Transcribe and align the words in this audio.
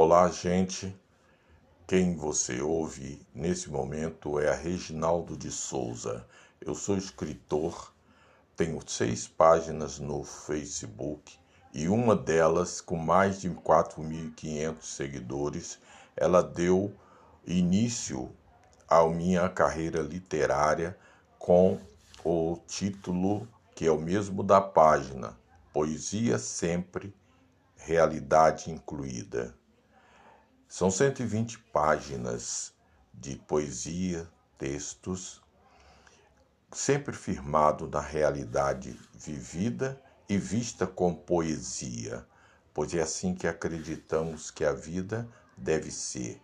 Olá, 0.00 0.28
gente. 0.28 0.96
Quem 1.84 2.14
você 2.14 2.62
ouve 2.62 3.20
nesse 3.34 3.68
momento 3.68 4.38
é 4.38 4.48
a 4.48 4.54
Reginaldo 4.54 5.36
de 5.36 5.50
Souza. 5.50 6.24
Eu 6.60 6.72
sou 6.76 6.96
escritor, 6.96 7.92
tenho 8.54 8.80
seis 8.88 9.26
páginas 9.26 9.98
no 9.98 10.22
Facebook 10.22 11.36
e 11.74 11.88
uma 11.88 12.14
delas, 12.14 12.80
com 12.80 12.96
mais 12.96 13.40
de 13.40 13.50
4.500 13.50 14.82
seguidores, 14.82 15.80
ela 16.16 16.44
deu 16.44 16.94
início 17.44 18.30
à 18.88 19.04
minha 19.08 19.48
carreira 19.48 20.00
literária 20.00 20.96
com 21.40 21.76
o 22.24 22.56
título 22.68 23.48
que 23.74 23.84
é 23.84 23.90
o 23.90 24.00
mesmo 24.00 24.44
da 24.44 24.60
página, 24.60 25.36
Poesia 25.72 26.38
Sempre, 26.38 27.12
Realidade 27.76 28.70
Incluída. 28.70 29.58
São 30.70 30.90
120 30.90 31.58
páginas 31.72 32.74
de 33.14 33.36
poesia, 33.36 34.28
textos, 34.58 35.40
sempre 36.70 37.16
firmado 37.16 37.88
na 37.88 38.02
realidade 38.02 39.00
vivida 39.14 39.98
e 40.28 40.36
vista 40.36 40.86
com 40.86 41.14
poesia, 41.14 42.26
pois 42.74 42.92
é 42.92 43.00
assim 43.00 43.34
que 43.34 43.46
acreditamos 43.46 44.50
que 44.50 44.62
a 44.62 44.74
vida 44.74 45.26
deve 45.56 45.90
ser. 45.90 46.38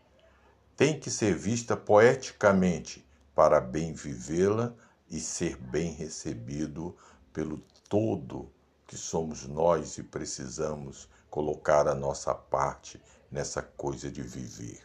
Tem 0.75 0.99
que 0.99 1.11
ser 1.11 1.35
vista 1.37 1.77
poeticamente 1.77 3.07
para 3.35 3.61
bem 3.61 3.93
vivê-la 3.93 4.75
e 5.11 5.21
ser 5.21 5.55
bem 5.59 5.93
recebido 5.93 6.97
pelo 7.31 7.59
todo 7.91 8.51
que 8.87 8.97
somos 8.97 9.47
nós 9.47 9.99
e 9.99 10.03
precisamos 10.03 11.11
colocar 11.35 11.89
a 11.89 11.97
nossa 11.97 12.33
parte 12.33 13.03
nessa 13.29 13.61
coisa 13.61 14.09
de 14.09 14.23
viver. 14.23 14.81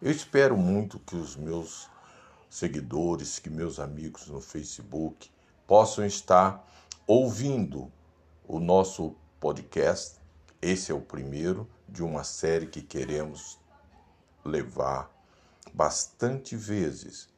Eu 0.00 0.10
espero 0.10 0.56
muito 0.56 0.98
que 0.98 1.14
os 1.14 1.36
meus 1.36 1.86
seguidores, 2.48 3.38
que 3.38 3.50
meus 3.50 3.78
amigos 3.78 4.26
no 4.26 4.40
Facebook 4.40 5.30
possam 5.66 6.06
estar 6.06 6.66
ouvindo 7.06 7.92
o 8.48 8.58
nosso 8.58 9.14
podcast. 9.38 10.18
Esse 10.62 10.90
é 10.90 10.94
o 10.94 11.00
primeiro 11.02 11.68
de 11.86 12.02
uma 12.02 12.24
série 12.24 12.68
que 12.68 12.80
queremos 12.80 13.58
levar 14.42 15.14
bastante 15.74 16.56
vezes, 16.56 17.28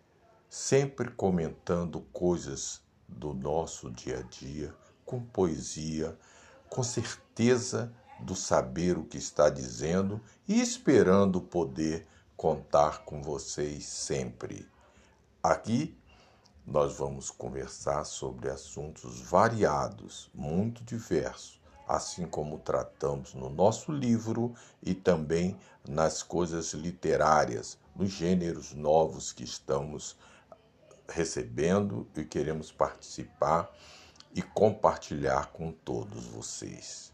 sempre 0.48 1.10
comentando 1.10 2.02
coisas 2.12 2.80
do 3.08 3.34
nosso 3.34 3.90
dia 3.90 4.20
a 4.20 4.22
dia, 4.22 4.72
com 5.04 5.20
poesia, 5.20 6.16
com 6.70 6.84
certeza 6.84 7.92
do 8.24 8.34
saber 8.34 8.96
o 8.96 9.04
que 9.04 9.18
está 9.18 9.50
dizendo 9.50 10.20
e 10.48 10.60
esperando 10.60 11.42
poder 11.42 12.06
contar 12.36 13.04
com 13.04 13.22
vocês 13.22 13.84
sempre. 13.84 14.66
Aqui 15.42 15.96
nós 16.66 16.96
vamos 16.96 17.30
conversar 17.30 18.04
sobre 18.04 18.48
assuntos 18.48 19.20
variados, 19.20 20.30
muito 20.34 20.82
diversos, 20.82 21.60
assim 21.86 22.26
como 22.26 22.58
tratamos 22.58 23.34
no 23.34 23.50
nosso 23.50 23.92
livro 23.92 24.54
e 24.82 24.94
também 24.94 25.58
nas 25.86 26.22
coisas 26.22 26.72
literárias, 26.72 27.78
nos 27.94 28.10
gêneros 28.10 28.72
novos 28.72 29.32
que 29.32 29.44
estamos 29.44 30.16
recebendo 31.06 32.08
e 32.16 32.24
queremos 32.24 32.72
participar 32.72 33.70
e 34.34 34.40
compartilhar 34.40 35.52
com 35.52 35.70
todos 35.70 36.24
vocês. 36.24 37.13